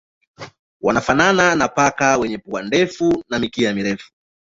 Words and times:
Wanafanana 0.81 1.55
na 1.55 1.67
paka 1.67 2.17
wenye 2.17 2.37
pua 2.37 2.61
ndefu 2.63 3.23
na 3.29 3.39
mkia 3.39 3.75
mrefu. 3.75 4.11